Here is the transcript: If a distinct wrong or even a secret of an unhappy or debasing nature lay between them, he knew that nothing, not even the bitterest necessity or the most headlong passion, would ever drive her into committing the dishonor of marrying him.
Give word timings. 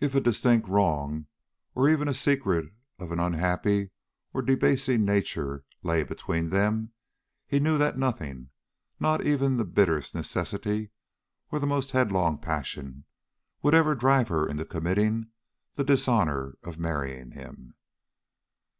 If 0.00 0.16
a 0.16 0.20
distinct 0.20 0.66
wrong 0.66 1.26
or 1.76 1.88
even 1.88 2.08
a 2.08 2.14
secret 2.14 2.72
of 2.98 3.12
an 3.12 3.20
unhappy 3.20 3.90
or 4.34 4.42
debasing 4.42 5.04
nature 5.04 5.64
lay 5.84 6.02
between 6.02 6.50
them, 6.50 6.90
he 7.46 7.60
knew 7.60 7.78
that 7.78 7.96
nothing, 7.96 8.50
not 8.98 9.24
even 9.24 9.56
the 9.56 9.64
bitterest 9.64 10.16
necessity 10.16 10.90
or 11.52 11.60
the 11.60 11.66
most 11.68 11.92
headlong 11.92 12.38
passion, 12.38 13.04
would 13.62 13.72
ever 13.72 13.94
drive 13.94 14.26
her 14.26 14.48
into 14.48 14.64
committing 14.64 15.28
the 15.76 15.84
dishonor 15.84 16.58
of 16.64 16.80
marrying 16.80 17.30
him. 17.30 17.76